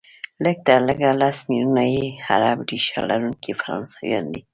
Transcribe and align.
لږ 0.43 0.57
تر 0.67 0.79
لږه 0.87 1.09
لس 1.21 1.37
ملیونه 1.49 1.83
یې 1.93 2.05
عرب 2.29 2.57
ریشه 2.69 2.99
لرونکي 3.09 3.51
فرانسویان 3.61 4.25
دي، 4.33 4.41